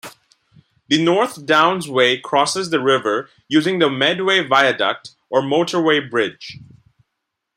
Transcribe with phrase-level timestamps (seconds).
[0.87, 6.57] The North Downs Way crosses the river using the Medway Viaduct or motorway bridge.